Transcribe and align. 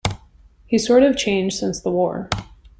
He's 0.65 0.87
sort 0.87 1.03
of 1.03 1.15
changed 1.15 1.59
since 1.59 1.79
the 1.79 1.91
war. 1.91 2.27